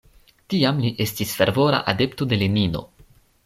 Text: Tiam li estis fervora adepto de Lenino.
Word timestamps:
Tiam 0.53 0.79
li 0.85 0.93
estis 1.05 1.35
fervora 1.41 1.85
adepto 1.95 2.31
de 2.33 2.43
Lenino. 2.43 2.87